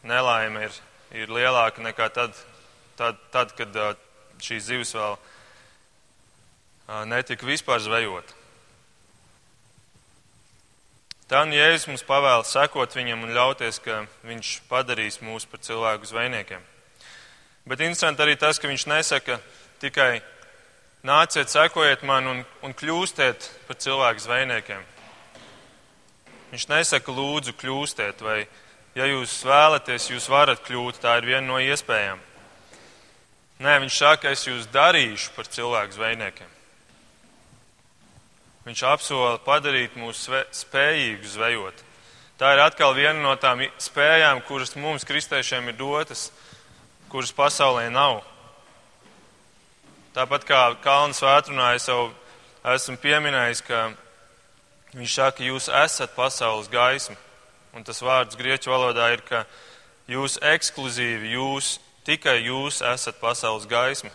[0.03, 0.81] nelaime ir,
[1.15, 2.35] ir lielāka nekā tad,
[2.99, 3.71] tad, tad kad
[4.43, 5.15] šīs zivs vēl
[7.07, 8.38] netika vispār zvejota.
[11.29, 16.63] Nu Jēzus mums pavēla sekot viņam un ļauties, ka viņš padarīs mūs par cilvēku zvejniekiem.
[17.69, 19.37] Bet interesanti arī tas, ka viņš nesaka
[19.77, 20.23] tikai
[21.05, 24.81] nāciet, sekojiet man un, un kļūstiet par cilvēku zvejniekiem.
[26.49, 28.39] Viņš nesaka lūdzu kļūstiet, vai
[28.97, 32.17] ja jūs vēlaties, jūs varat kļūt, tā ir viena no iespējām.
[33.61, 36.58] Nē, viņš saka, es jūs darīšu par cilvēku zvejniekiem.
[38.67, 41.85] Viņš apsola padarīt mūs spējīgus zvejot.
[42.39, 46.29] Tā ir atkal viena no tām spējām, kuras mums, kristiešiem, ir dotas,
[47.11, 48.21] kuras pasaulē nav.
[50.15, 52.09] Tāpat kā Kalns vētrunā, es jau
[52.75, 53.81] esmu pieminējis, ka
[54.95, 57.15] viņš saka, jūs esat pasaules gaisma.
[57.75, 59.43] Un tas vārds grieķu valodā ir, ka
[60.09, 64.09] jūs ekskluzīvi, jūs, tikai jūs esat pasaules gaisma.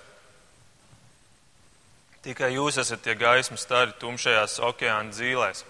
[2.24, 5.64] Tikai jūs esat tie gaismas stari tumšajās okeāna dzīlēs.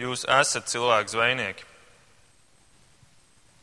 [0.00, 1.66] Jūs esat cilvēku zvejnieki.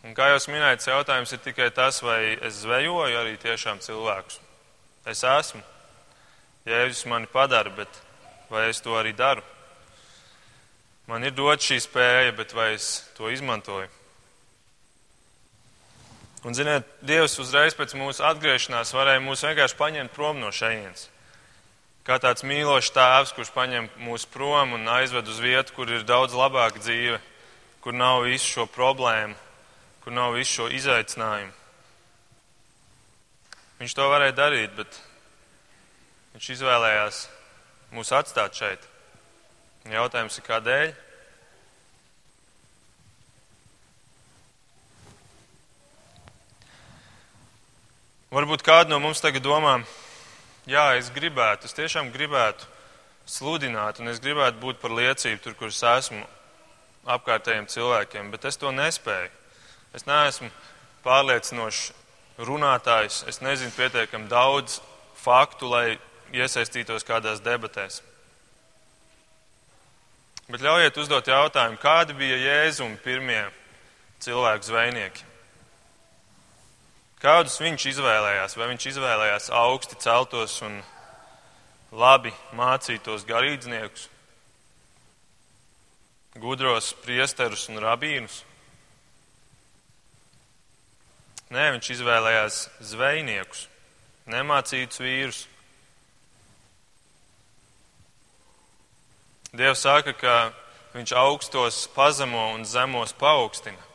[0.04, 4.38] Un kā jau minēju, jautājums ir tikai tas, vai es zvejoju arī tiešām cilvēkus.
[5.10, 5.62] Es esmu.
[6.70, 8.02] Jēzus mani padara, bet
[8.52, 9.42] vai es to arī daru?
[11.08, 13.90] Man ir dot šī spēja, bet vai es to izmantoju?
[16.44, 21.08] Un, ziniet, Dievs uzreiz pēc mūsu atgriešanās varēja mūs vienkārši paņemt prom no šejienes.
[22.04, 26.36] Kā tāds mīlošs tēvs, kurš paņem mūs prom un aizved uz vietu, kur ir daudz
[26.36, 27.22] labāka dzīve,
[27.80, 29.38] kur nav visu šo problēmu,
[30.04, 31.54] kur nav visu šo izaicinājumu.
[33.80, 35.00] Viņš to varēja darīt, bet
[36.36, 37.24] viņš izvēlējās
[37.96, 38.84] mūs atstāt šeit.
[39.88, 40.94] Jautājums ir, kādēļ?
[48.36, 49.78] Varbūt kādu no mums tagad domā,
[50.70, 52.68] jā, es gribētu, es tiešām gribētu
[53.30, 56.24] sludināt, un es gribētu būt par liecību tur, kur es esmu
[57.16, 59.32] apkārtējiem cilvēkiem, bet es to nespēju.
[59.94, 60.50] Es neesmu
[61.04, 61.92] pārliecinošs
[62.42, 64.80] runātājs, es nezinu pietiekami daudz
[65.24, 66.00] faktu, lai
[66.34, 68.02] iesaistītos kādās debatēs.
[70.50, 73.44] Bet ļaujiet uzdot jautājumu, kādi bija Jēzuma pirmie
[74.24, 75.33] cilvēku zvejnieki?
[77.24, 78.58] Kādus viņš izvēlējās?
[78.60, 80.82] Vai viņš izvēlējās augsti celtos un
[81.96, 84.10] labi mācītos garīdzniekus,
[86.44, 88.42] gudros priesterus un rabīnus?
[91.54, 92.60] Nē, viņš izvēlējās
[92.92, 93.68] zvejniekus,
[94.28, 95.42] nemācītus vīrus.
[99.54, 100.38] Dievs saka, ka
[100.92, 103.92] viņš augstos pazemo un zemos paaugstina.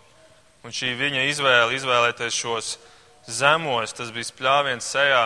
[0.65, 2.77] Un šī viņa izvēle izvēlēties šos
[3.29, 5.23] zemos, tas bija spļāviens sejā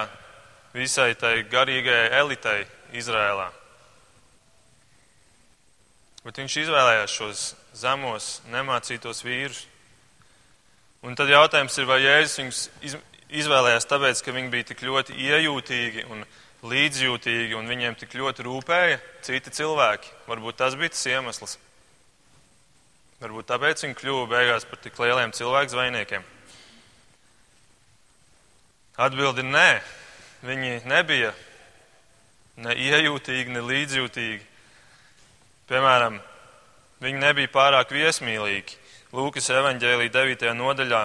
[0.74, 2.64] visai tai garīgajai elitei
[2.98, 3.48] Izrēlā.
[6.22, 9.64] Bet viņš izvēlējās šos zemos, nemācītos vīrus.
[11.02, 12.98] Un tad jautājums ir, vai Jēzus viņus
[13.42, 16.22] izvēlējās tāpēc, ka viņi bija tik ļoti iejūtīgi un
[16.70, 20.12] līdzjūtīgi un viņiem tik ļoti rūpēja citi cilvēki.
[20.28, 21.56] Varbūt tas bija tas iemesls.
[23.22, 26.28] Varbūt tāpēc viņi kļuva beigās par tik lieliem cilvēku zvejniekiem.
[29.00, 29.80] Atbildi nē.
[30.42, 31.30] Viņi nebija
[32.60, 34.42] ne iejūtīgi, ne līdzjūtīgi.
[35.70, 36.18] Piemēram,
[37.00, 38.80] viņi nebija pārāk viesmīlīgi.
[39.12, 40.48] Lūkas evanģēlī 9.
[40.58, 41.02] nodaļā,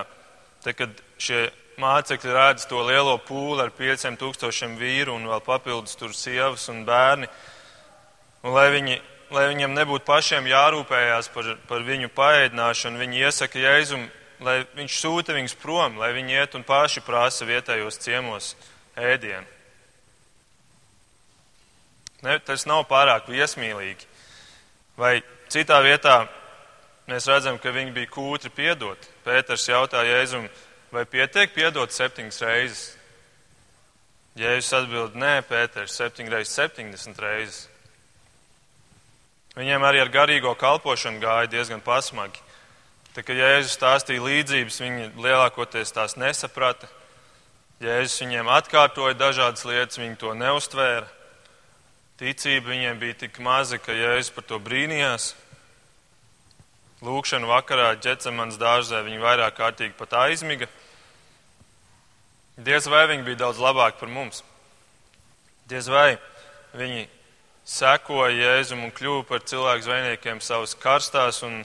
[0.64, 1.46] te, kad šie
[1.78, 6.82] mācekļi redz to lielo pūli ar pieciem tūkstošiem vīru un vēl papildus tur sievas un
[6.88, 7.30] bērni,
[8.44, 8.98] un lai viņi
[9.34, 14.06] lai viņam nebūtu pašiem jārūpējās par, par viņu paēdināšanu, viņi iesaka Jēzum,
[14.44, 18.54] lai viņš sūta viņus prom, lai viņi iet un paši prasa vietējos ciemos
[18.98, 19.46] ēdienu.
[22.26, 24.08] Ne, tas nav pārāk viesmīlīgi.
[24.98, 25.20] Vai
[25.54, 26.24] citā vietā
[27.10, 29.10] mēs redzam, ka viņi bija kūtri piedot.
[29.26, 30.48] Pēters jautā Jēzum,
[30.92, 32.86] vai pietiek piedot septiņas reizes?
[34.38, 37.62] Jēzus atbild, nē, Pēters, septiņas reizes, septiņdesmit reizes.
[39.58, 42.42] Viņiem arī ar garīgo kalpošanu gāja diezgan pasmagi.
[43.18, 46.86] Tā kā Jēzus stāstīja līdzības, viņi lielākoties tās nesaprata.
[47.82, 51.08] Jēzus viņiem atkārtoja dažādas lietas, viņi to neustvēra.
[52.22, 55.32] Ticība viņiem bija tik maza, ka Jēzus par to brīnījās.
[57.02, 60.70] Lūkšana vakarā ģecamans dārzē viņi vairāk kārtīgi pat aizmiga.
[62.70, 64.44] Diez vai viņi bija daudz labāki par mums.
[65.66, 66.20] Diez vai
[66.78, 67.08] viņi
[67.66, 71.64] sekoja Jēzum un kļuva par cilvēku zvejniekiem savas karstās un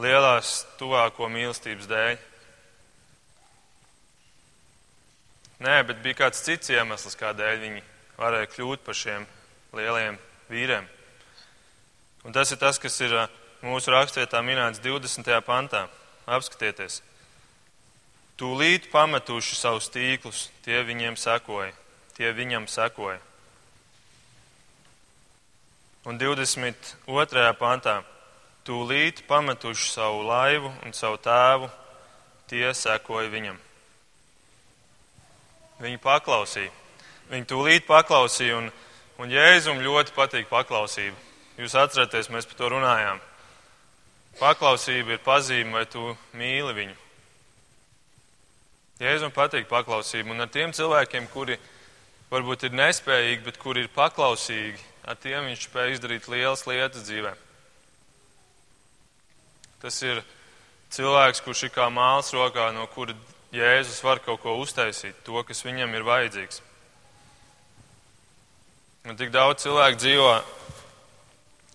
[0.00, 2.16] lielās tuvāko mīlestības dēļ.
[5.64, 7.82] Nē, bet bija kāds cits iemesls, kādēļ viņi
[8.18, 9.26] varēja kļūt par šiem
[9.74, 10.18] lieliem
[10.50, 10.86] vīriem.
[12.24, 13.14] Un tas ir tas, kas ir
[13.64, 15.28] mūsu rakstvietā minēts 20.
[15.46, 15.86] pantā.
[16.24, 17.02] Apskatieties!
[18.40, 21.70] Tūlīt pametuši savus tīklus, tie viņiem sekoja,
[22.16, 23.20] tie viņam sekoja.
[26.04, 27.44] Un 22.
[27.60, 28.00] pantā
[28.64, 31.68] tūlīt pametuši savu laivu un savu tēvu,
[32.50, 33.58] tie sekoja viņam.
[35.82, 36.72] Viņi paklausīja.
[37.30, 38.70] Viņi tūlīt paklausīja, un,
[39.20, 41.16] un Jēzum ļoti patīk paklausība.
[41.58, 43.22] Jūs atceraties, mēs par to runājām.
[44.40, 46.96] Paklausība ir pazīme, vai tu mīli viņu.
[49.02, 51.58] Jēzum patīk paklausība, un ar tiem cilvēkiem, kuri
[52.30, 57.34] varbūt ir nespējīgi, bet kuri ir paklausīgi, ar tiem viņš spēj izdarīt lielas lietas dzīvē.
[59.84, 60.22] Tas ir
[60.96, 63.12] cilvēks, kurš ir kā māls rokā, no kura
[63.52, 66.62] Jēzus var kaut ko uztaisīt, to, kas viņam ir vajadzīgs.
[69.04, 70.30] Un tik daudz cilvēku dzīvo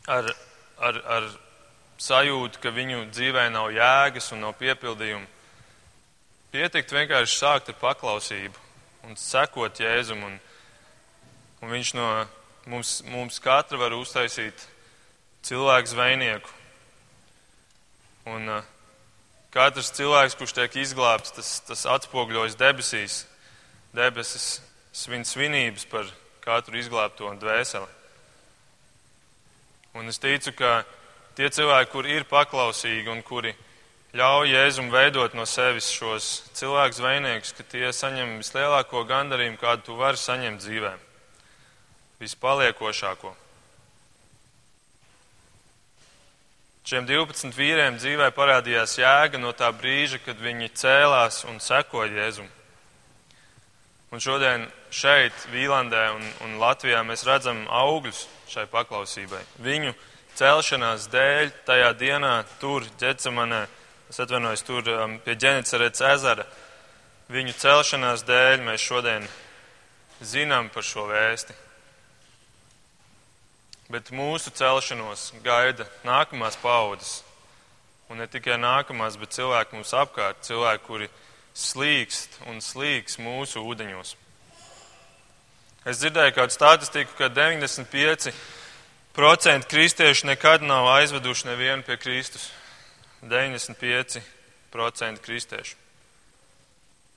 [0.09, 0.31] ar,
[0.89, 1.29] ar, ar
[2.01, 5.29] sajūtu, ka viņu dzīvē nav jēgas un nav piepildījuma.
[6.49, 8.65] Pietikt vienkārši sākt ar paklausību
[9.05, 10.25] un sekot Jēzum.
[10.25, 10.39] Un,
[11.61, 12.07] un viņš no
[12.65, 14.65] mums, mums katra var uztaisīt
[15.45, 16.58] cilvēku zvejnieku.
[18.29, 18.65] Un uh,
[19.53, 23.23] katrs cilvēks, kurš tiek izglābts, tas, tas atspogļojas debesīs.
[23.95, 24.59] Debesis
[24.93, 26.09] svin svinības par
[26.43, 27.87] katru izglābto un dvēseli.
[29.97, 30.83] Un es ticu, ka
[31.37, 33.55] tie cilvēki, kuri ir paklausīgi un kuri
[34.13, 39.97] ļauj Jēzum veidot no sevis šos cilvēku zvejniekus, ka tie saņem vislielāko gandarījumu, kādu tu
[39.97, 40.95] vari saņemt dzīvē.
[42.21, 43.33] Vispaliekošāko.
[46.89, 52.47] Šiem 12 vīriem dzīvē parādījās jēga no tā brīža, kad viņi cēlās un sekoja Jēzum.
[54.09, 59.43] Un šodien šeit, Vīlandē un, un Latvijā, mēs redzam augļus šai paklausībai.
[59.61, 59.93] Viņu
[60.39, 63.61] celšanās dēļ tajā dienā tur, Ģecemanē,
[64.09, 66.49] es atvainojos tur um, pie ģenicerētas ezera,
[67.29, 69.29] viņu celšanās dēļ mēs šodien
[70.25, 71.53] zinām par šo vēsti.
[73.89, 77.23] Bet mūsu celšanos gaida nākamās paudzes.
[78.09, 81.07] Un ne tikai nākamās, bet cilvēki mums apkārt, cilvēki, kuri
[81.57, 84.15] slīkst un slīks mūsu ūdeņos.
[85.89, 88.33] Es dzirdēju kādu statistiku, ka 95%
[89.69, 92.51] kristiešu nekad nav aizveduši nevienu pie Kristus.
[93.25, 95.75] 95% kristiešu.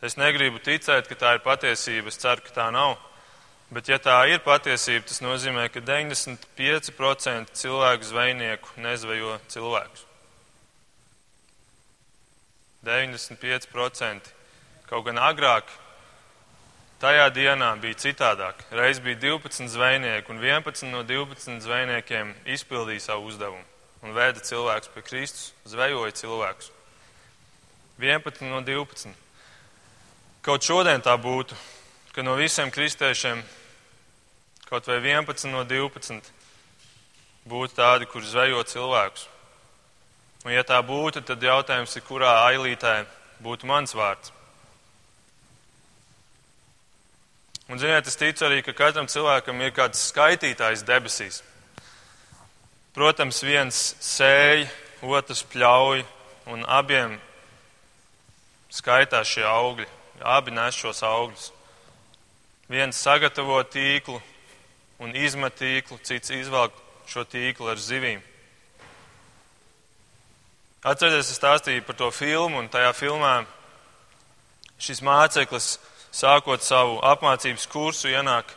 [0.02, 2.08] Es negribu ticēt, ka tā ir patiesība.
[2.10, 2.96] Es ceru, ka tā nav.
[3.72, 10.04] Bet, ja tā ir patiesība, tas nozīmē, ka 95% cilvēku zvejnieku nezvejo cilvēkus.
[12.84, 14.28] 95%.
[14.90, 15.70] Kaut gan agrāk,
[17.00, 18.60] tajā dienā bija citādāk.
[18.76, 23.64] Reiz bija 12 zvejnieki, un 11 no 12 zvejniekiem izpildīja savu uzdevumu
[24.02, 26.72] un vēda cilvēkus pie Kristus, zvejoja cilvēkus.
[28.02, 29.14] 11 no 12.
[30.42, 31.54] Kaut šodien tā būtu,
[32.12, 33.44] ka no visiem kristiešiem
[34.72, 36.30] kaut vai 11 no 12
[37.44, 39.26] būtu tādi, kur zvejo cilvēkus.
[40.46, 43.02] Un, ja tā būtu, tad jautājums ir, kurā ailītē
[43.44, 44.32] būtu mans vārds.
[47.68, 51.42] Un, ziniet, es ticu arī, ka katram cilvēkam ir kāds skaitītājs debesīs.
[52.96, 54.72] Protams, viens sēž,
[55.04, 56.02] otrs pļauj,
[56.48, 57.20] un abiem
[58.72, 59.90] skaitās šie augļi.
[60.24, 61.52] Abi nes šos augļus.
[62.72, 64.22] Viens sagatavo tīklu
[65.02, 66.76] un izmet tīklu, cits izvelk
[67.10, 68.22] šo tīklu ar zivīm.
[70.82, 73.42] Atcerieties, es stāstīju par to filmu, un tajā filmā
[74.82, 75.76] šis māceklis,
[76.12, 78.50] sākot savu apmācības kursu, ienāk,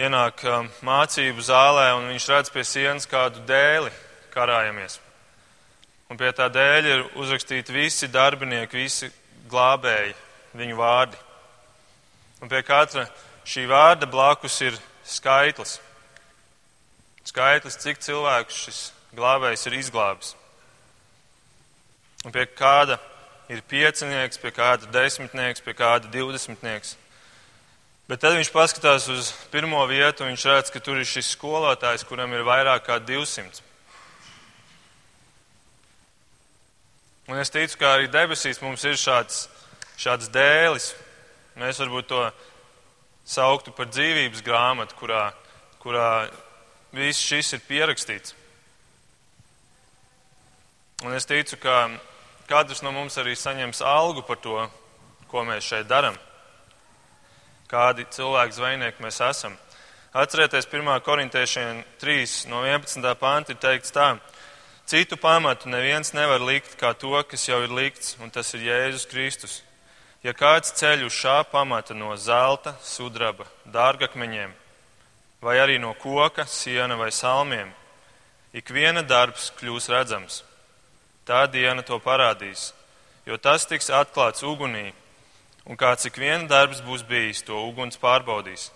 [0.00, 3.92] ienāk um, mācību zālē, un viņš redz pie sienas kādu dēli
[4.32, 4.96] karājamies.
[6.08, 9.12] Un pie tā dēļa ir uzrakstīti visi darbinieki, visi
[9.52, 10.16] glābēji,
[10.56, 11.20] viņu vārdi.
[12.42, 13.06] Un pie katra
[13.48, 14.76] šī vārda blakus ir
[15.06, 15.78] skaitlis.
[17.26, 18.80] Skaitlis, cik cilvēkus šis
[19.16, 20.34] glābējs ir izglābis.
[22.26, 22.98] Un pie kāda
[23.50, 26.96] ir piecinieks, pie kāda desmitnieks, pie kāda divdesmitnieks.
[28.10, 32.06] Bet tad viņš paskatās uz pirmo vietu, un viņš redz, ka tur ir šis skolotājs,
[32.06, 33.62] kuram ir vairāk kā 200.
[37.30, 39.46] Un es ticu, ka arī debesīs mums ir šāds,
[39.96, 40.90] šāds dēlis.
[41.56, 42.22] Mēs varbūt to
[43.24, 45.30] sauktu par dzīvības grāmatu, kurā,
[45.82, 46.28] kurā
[46.92, 48.34] viss šis ir pierakstīts.
[51.02, 51.88] Un es ticu, ka
[52.46, 54.58] katrs no mums arī saņems algu par to,
[55.30, 56.14] ko mēs šeit darām.
[57.70, 59.56] Kādi cilvēki zvejnieki mēs esam.
[60.12, 60.92] Atcerieties, 1.
[61.00, 63.14] korintiešiem 3 no 11.
[63.16, 64.12] pānta ir teikts tā.
[64.86, 69.08] Citu pamatu neviens nevar likt kā to, kas jau ir likts, un tas ir Jēzus
[69.08, 69.62] Kristus.
[70.22, 74.52] Ja kāds ceļ uz šā pamata no zelta, sudraba, dārgakmeņiem,
[75.42, 77.72] vai arī no koka, siena vai salmiem,
[78.54, 80.42] ik viena darbs kļūs redzams
[81.22, 82.72] Tā diena to parādīs,
[83.26, 84.88] jo tas tiks atklāts ugunī,
[85.62, 88.72] un kāds ik viena darbs būs bijis, to uguns pārbaudīs.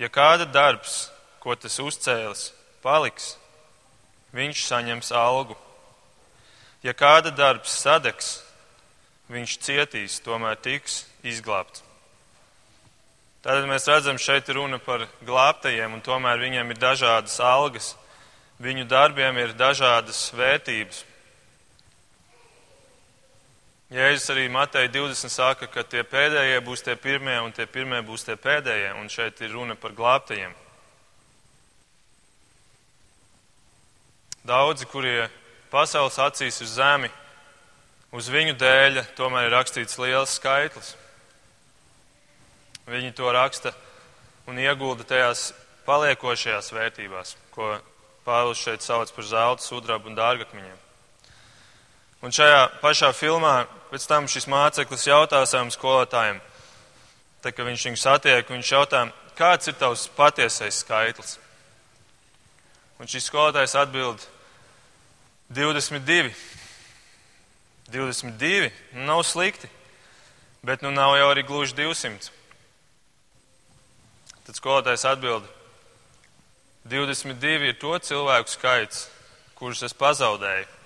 [0.00, 1.10] Ja kāda darbs,
[1.40, 2.48] ko tas uzcēlis,
[2.80, 3.34] paliks,
[4.32, 5.56] viņš saņems algu.
[6.80, 8.38] Ja kāda darbs sadegs,
[9.32, 11.82] viņš cietīs, tomēr tiks izglābts.
[13.46, 17.92] Tātad mēs redzam, šeit ir runa par glābtajiem, un tomēr viņiem ir dažādas algas.
[18.58, 21.04] Viņu darbiem ir dažādas vērtības.
[23.92, 28.26] Jēzus arī Matei 20 saka, ka tie pēdējie būs tie pirmie un tie pirmie būs
[28.26, 30.50] tie pēdējie, un šeit ir runa par glābtajiem.
[34.46, 35.28] Daudzi, kurie
[35.70, 37.12] pasaules acīs ir zemi,
[38.16, 40.94] uz viņu dēļ tomēr ir rakstīts liels skaitlis.
[42.88, 43.74] Viņi to raksta
[44.48, 45.50] un iegulda tajās
[45.86, 47.76] paliekošajās vērtībās, ko
[48.26, 50.78] Pāvils šeit sauc par zelta, sudrabu un dārgakmeņiem.
[52.26, 56.40] Un šajā pašā filmā pēc tam šis māceklis jautā savam skolotājiem,
[57.44, 59.04] tā kā viņš viņu satiek, viņš jautā,
[59.38, 61.36] kāds ir tavs patiesais skaitlis?
[62.98, 64.24] Un šis skolotājs atbild
[65.54, 66.32] 22.
[67.92, 69.68] 22 nu, nav slikti,
[70.66, 72.30] bet nu nav jau arī gluži 200.
[74.46, 75.46] Tad skolotājs atbild,
[76.86, 79.06] 22 ir to cilvēku skaits,
[79.58, 80.76] kurus es pazaudēju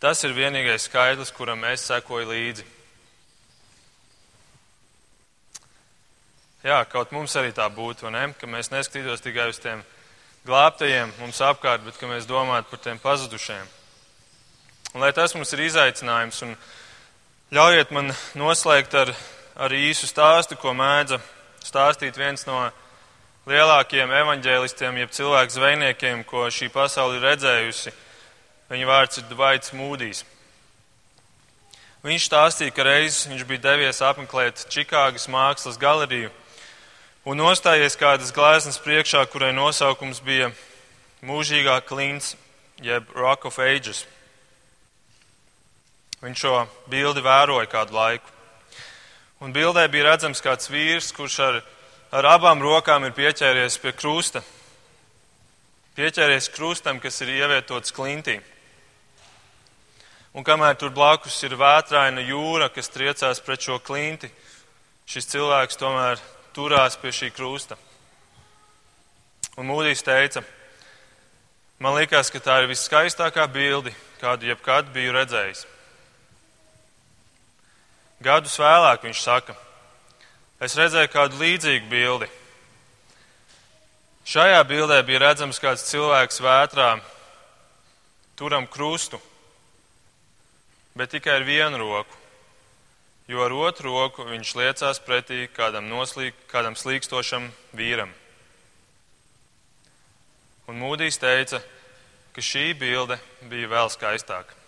[0.00, 2.64] Tas ir vienīgais skaidrs, kuram es sekoju līdzi.
[6.64, 8.30] Jā, kaut mums arī tā būtu, ne?
[8.40, 9.82] ka mēs neskatītos tikai uz tiem
[10.48, 13.68] glābtajiem mums apkārt, bet ka mēs domātu par tiem pazudušajiem.
[14.94, 16.54] Un lai tas mums ir izaicinājums, un
[17.54, 19.14] ļaujiet man noslēgt ar,
[19.54, 21.20] ar īsu stāstu, ko mēdza
[21.62, 22.64] stāstīt viens no
[23.46, 27.94] lielākajiem evaņģēlistiem, jeb cilvēku zvejniekiem, ko šī pasaule ir redzējusi
[28.70, 30.20] Viņa vārds ir Dvaits Mūdijs.
[32.06, 36.30] Viņš stāstīja, ka reiz viņš bija devies apmeklēt Čikāgas mākslas galeriju
[37.26, 40.52] un nostājies kādas gleznas priekšā, kurai nosaukums bija
[41.26, 42.36] Mūžīgā klints,
[42.78, 44.04] jeb Rock of Ages.
[46.20, 46.56] Viņš šo
[46.92, 48.28] bildi vēroja kādu laiku.
[49.40, 51.60] Un bildē bija redzams kāds vīrs, kurš ar,
[52.12, 54.42] ar abām rokām ir pieķēries pie krusta.
[55.96, 58.36] Pieķēries krustam, kas ir ievietots klintī.
[60.36, 64.28] Un kamēr tur blakus ir vētraina jūra, kas triecās pret šo klinti,
[65.08, 66.20] šis cilvēks tomēr
[66.52, 67.80] turās pie šī krusta.
[69.56, 70.44] Un Mūdīs teica,
[71.80, 75.66] man liekas, ka tā ir viskaistākā bilde, kādu jebkad biju redzējis.
[78.20, 79.56] Gadus vēlāk viņš saka,
[80.60, 82.28] es redzēju kādu līdzīgu bildi.
[84.28, 86.92] Šajā bildē bija redzams kāds cilvēks vētrā,
[88.36, 89.20] turam krustu
[91.00, 92.16] bet tikai ar vienu roku,
[93.28, 98.12] jo ar otru roku viņš liecās pretī kādam, noslīk, kādam slīkstošam vīram.
[100.68, 101.62] Un Mūdīs teica,
[102.36, 103.16] ka šī bilde
[103.48, 104.59] bija vēl skaistāka.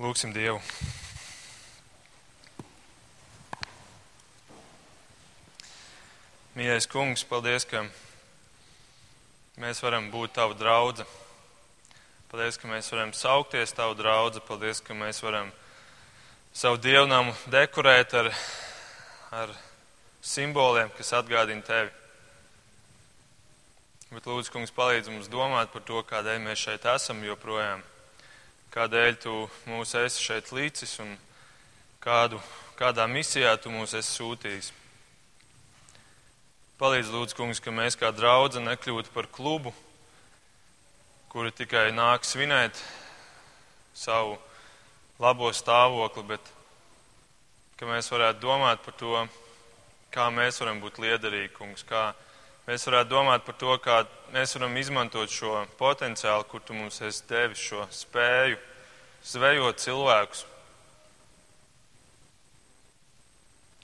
[0.00, 0.56] Lūksim Dievu!
[6.56, 7.82] Mīļais kungs, paldies, ka
[9.60, 11.04] mēs varam būt tavu draugu.
[12.32, 14.40] Paldies, ka mēs varam saukties tavu draugu.
[14.48, 15.52] Paldies, ka mēs varam
[16.56, 18.32] savu dievnamu dekorēt ar,
[19.36, 19.52] ar
[20.24, 21.92] simboliem, kas atgādina tevi.
[24.16, 27.84] Bet lūdzu, kungs, palīdz mums domāt par to, kādēļ mēs šeit esam joprojām,
[28.74, 29.34] kādēļ tu
[29.66, 31.16] mūs esi šeit līdzis un
[32.02, 32.38] kādu,
[32.78, 34.70] kādā misijā tu mūs esi sūtījis.
[36.80, 39.74] Palīdz, lūdzu, kungs, ka mēs kā draugi nekļūtu par klubu,
[41.28, 42.78] kuri tikai nāk svinēt
[43.94, 44.38] savu
[45.20, 46.56] labo stāvokli, bet
[47.76, 49.26] ka mēs varētu domāt par to,
[50.14, 52.29] kā mēs varam būt liederīgi, kungs, kā mēs
[52.86, 57.58] varētu domāt par to, kā mēs varam izmantot šo potenciālu, kur tu mums esi devis
[57.58, 58.60] šo spēju
[59.26, 60.44] zvejot cilvēkus.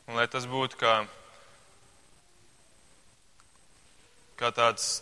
[0.07, 0.95] Un lai tas būtu kā
[4.39, 5.01] kā tāds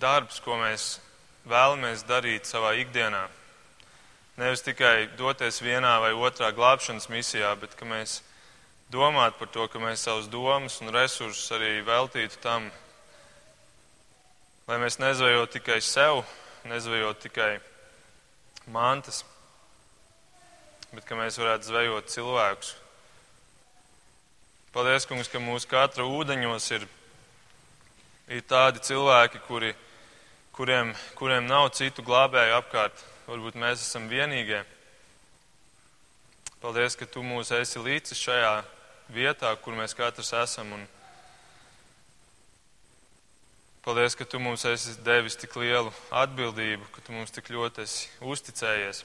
[0.00, 0.96] darbs, ko mēs
[1.44, 3.26] vēlamies darīt savā ikdienā.
[4.40, 8.22] Nevis tikai doties vienā vai otrā glābšanas misijā, bet ka mēs
[8.92, 12.68] domātu par to, ka mēs savus domas un resursus arī veltītu tam,
[14.68, 16.22] lai mēs nezvejot tikai sev,
[16.68, 17.50] nezvejot tikai
[18.70, 19.24] mantas,
[20.92, 22.74] bet ka mēs varētu zvejot cilvēkus.
[24.72, 26.86] Paldies, kungs, ka mūsu katra ūdeņos ir
[28.32, 29.72] ir tādi cilvēki, kuri,
[30.56, 33.04] kuriem, kuriem nav citu glābēju apkārt.
[33.26, 34.62] Varbūt mēs esam vienīgie.
[36.62, 38.54] Paldies, ka tu mūs esi līdzi šajā
[39.10, 40.72] vietā, kur mēs katrs esam.
[40.76, 40.84] Un
[43.82, 48.08] paldies, ka tu mums esi devis tik lielu atbildību, ka tu mums tik ļoti esi
[48.22, 49.02] uzticējies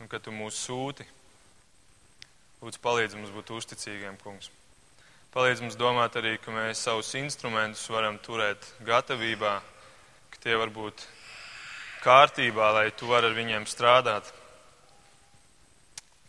[0.00, 1.06] un ka tu mūs sūti.
[2.60, 4.50] Lūdzu, palīdzi mums būt uzticīgiem, kungs.
[5.36, 9.58] Palīdz mums domāt arī, ka mēs savus instrumentus varam turēt gatavībā,
[10.32, 11.04] ka tie var būt
[12.04, 14.30] kārtībā, lai tu vari ar viņiem strādāt.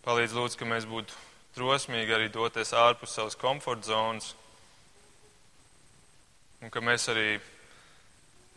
[0.04, 1.27] Palīdz lūdzu, ka mēs būtu
[1.58, 4.36] drosmīgi arī doties ārpus savas komforta zonas
[6.62, 7.38] un ka mēs arī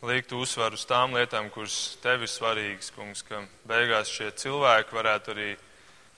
[0.06, 5.34] liktu uzsvaru uz tām lietām, kuras tev ir svarīgas, kungs, ka beigās šie cilvēki varētu
[5.34, 5.50] arī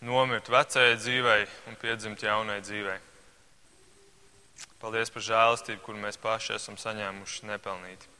[0.06, 2.98] nomirt vecajai dzīvei un piedzimt jaunai dzīvei.
[4.82, 8.10] Paldies par žēlastību, kur mēs paši esam saņēmuši nepelnīti.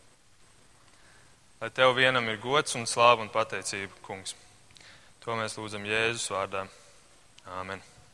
[1.63, 4.35] Lai tev vienam ir gods un slāva un pateicība, kungs.
[5.23, 6.67] To mēs lūdzam Jēzus vārdā.
[7.47, 7.92] Āmen.